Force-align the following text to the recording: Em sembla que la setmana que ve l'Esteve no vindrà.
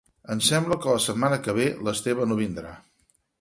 Em 0.35 0.39
sembla 0.45 0.77
que 0.85 0.95
la 0.95 1.03
setmana 1.03 1.39
que 1.49 1.55
ve 1.59 1.67
l'Esteve 1.89 2.27
no 2.33 2.39
vindrà. 2.41 2.73